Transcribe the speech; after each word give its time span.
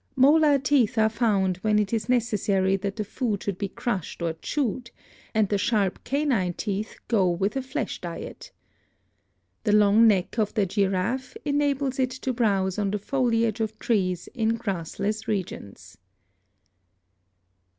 Molar 0.15 0.57
teeth 0.57 0.97
are 0.97 1.09
found 1.11 1.57
when 1.57 1.77
it 1.77 1.93
is 1.93 2.09
nee 2.09 2.17
268 2.19 2.53
BIOLOGY 2.53 2.57
essary 2.73 2.81
that 2.81 2.95
the 2.95 3.03
food 3.03 3.43
should 3.43 3.57
be 3.59 3.67
crushed 3.69 4.23
or 4.23 4.33
chewed, 4.41 4.89
and 5.35 5.47
the 5.47 5.59
sharp 5.59 6.03
canine 6.03 6.53
teeth 6.53 6.95
go 7.07 7.29
with 7.29 7.55
a 7.55 7.61
flesh 7.61 8.01
diet. 8.01 8.51
The 9.63 9.73
long 9.75 10.07
neck 10.07 10.39
of 10.39 10.55
the 10.55 10.65
giraffe 10.65 11.37
enables 11.45 11.99
it 11.99 12.09
to 12.25 12.33
browse 12.33 12.79
on 12.79 12.89
the 12.89 12.97
foliage 12.97 13.59
of 13.59 13.77
trees 13.77 14.27
in 14.33 14.55
grassless 14.55 15.27
regions. 15.27 15.99